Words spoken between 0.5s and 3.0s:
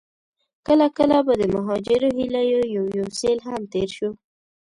کله کله به د مهاجرو هيليو يو